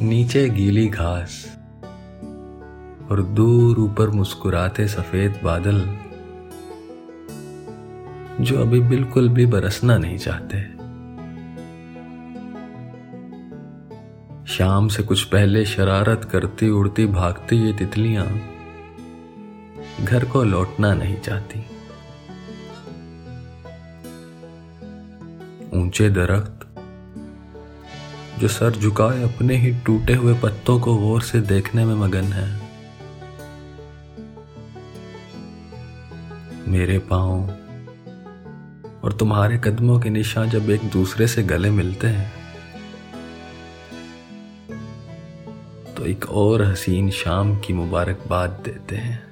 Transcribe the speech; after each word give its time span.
नीचे 0.00 0.48
गीली 0.48 0.86
घास 0.86 1.32
और 3.10 3.22
दूर 3.36 3.78
ऊपर 3.78 4.10
मुस्कुराते 4.10 4.86
सफ़ेद 4.88 5.40
बादल, 5.44 5.80
जो 8.40 8.60
अभी 8.60 8.80
बिल्कुल 8.80 9.28
भी 9.28 9.46
बरसना 9.46 9.96
नहीं 9.98 10.18
चाहते। 10.18 10.60
शाम 14.46 14.88
से 14.88 15.02
कुछ 15.02 15.24
पहले 15.24 15.64
शरारत 15.64 16.24
करती 16.24 16.68
उड़ती 16.70 17.06
भागती 17.06 17.56
ये 17.56 17.72
तितलियाँ 17.72 18.26
घर 20.04 20.24
को 20.24 20.42
लौटना 20.44 20.92
नहीं 20.94 21.16
चाहती। 21.20 21.64
ऊँचे 25.74 26.08
दरख्त 26.10 26.57
जो 28.38 28.48
सर 28.48 28.70
झुकाए 28.70 29.22
अपने 29.22 29.56
ही 29.56 29.70
टूटे 29.86 30.14
हुए 30.14 30.34
पत्तों 30.34 30.78
को 30.80 30.94
गौर 30.96 31.22
से 31.22 31.40
देखने 31.40 31.84
में 31.84 31.94
मगन 31.94 32.32
है। 32.32 32.46
मेरे 36.68 36.98
पाँव 36.98 37.50
और 39.04 39.12
तुम्हारे 39.12 39.58
कदमों 39.58 40.00
के 40.00 40.10
निशान 40.10 40.50
जब 40.50 40.70
एक 40.70 40.88
दूसरे 40.90 41.26
से 41.26 41.42
गले 41.42 41.70
मिलते 41.70 42.06
हैं 42.06 42.32
तो 45.96 46.06
एक 46.06 46.28
और 46.30 46.62
हसीन 46.62 47.10
शाम 47.10 47.56
की 47.58 47.72
मुबारकबाद 47.72 48.50
देते 48.64 48.96
हैं। 48.96 49.27